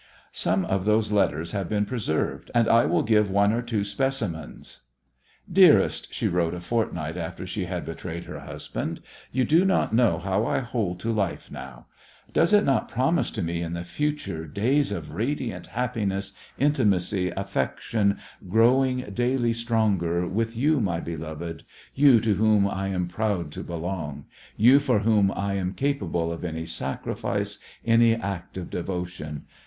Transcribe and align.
Some 0.31 0.65
of 0.65 0.85
those 0.85 1.11
letters 1.11 1.51
have 1.51 1.69
been 1.69 1.85
preserved, 1.85 2.49
and 2.55 2.67
I 2.67 2.87
will 2.87 3.03
give 3.03 3.29
one 3.29 3.53
or 3.53 3.61
two 3.61 3.83
specimens. 3.83 4.79
"Dearest," 5.47 6.11
she 6.11 6.27
wrote 6.27 6.55
a 6.55 6.59
fortnight 6.59 7.17
after 7.17 7.45
she 7.45 7.65
had 7.65 7.85
betrayed 7.85 8.23
her 8.23 8.39
husband, 8.39 9.01
"you 9.31 9.43
do 9.45 9.63
not 9.63 9.93
know 9.93 10.17
how 10.17 10.43
I 10.43 10.57
hold 10.57 10.99
to 11.01 11.11
life 11.11 11.51
now. 11.51 11.85
Does 12.33 12.51
it 12.51 12.63
not 12.65 12.89
promise 12.89 13.29
to 13.29 13.43
me 13.43 13.61
in 13.61 13.73
the 13.73 13.83
future 13.83 14.47
days 14.47 14.91
of 14.91 15.13
radiant 15.13 15.67
happiness, 15.67 16.31
intimacy, 16.57 17.29
affection 17.37 18.17
growing 18.49 19.01
daily 19.13 19.53
stronger, 19.53 20.27
with 20.27 20.57
you, 20.57 20.79
my 20.81 20.99
beloved, 20.99 21.63
you 21.93 22.19
to 22.21 22.33
whom 22.33 22.67
I 22.67 22.87
am 22.87 23.07
proud 23.07 23.51
to 23.51 23.63
belong, 23.63 24.25
you 24.57 24.79
for 24.79 25.01
whom 25.01 25.29
I 25.31 25.53
am 25.57 25.75
capable 25.75 26.31
of 26.31 26.43
any 26.43 26.65
sacrifice, 26.65 27.59
any 27.85 28.15
act 28.15 28.57
of 28.57 28.71
devotion? 28.71 29.45